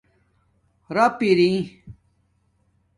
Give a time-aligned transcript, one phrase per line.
[0.95, 1.51] رپ اری